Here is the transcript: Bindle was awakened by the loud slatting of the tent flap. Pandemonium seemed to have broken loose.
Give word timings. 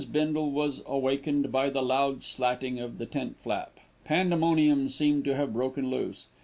Bindle 0.11 0.49
was 0.49 0.81
awakened 0.87 1.51
by 1.51 1.69
the 1.69 1.83
loud 1.83 2.23
slatting 2.23 2.79
of 2.79 2.97
the 2.97 3.05
tent 3.05 3.37
flap. 3.37 3.79
Pandemonium 4.03 4.89
seemed 4.89 5.25
to 5.25 5.35
have 5.35 5.53
broken 5.53 5.91
loose. 5.91 6.25